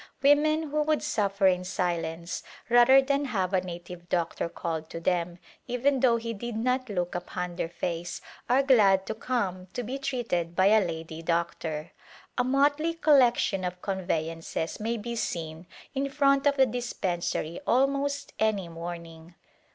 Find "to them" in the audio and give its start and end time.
4.89-5.37